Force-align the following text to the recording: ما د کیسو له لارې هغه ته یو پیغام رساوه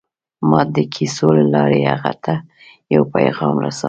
ما 0.49 0.61
د 0.75 0.77
کیسو 0.93 1.27
له 1.37 1.45
لارې 1.53 1.79
هغه 1.91 2.13
ته 2.25 2.33
یو 2.93 3.03
پیغام 3.15 3.55
رساوه 3.65 3.79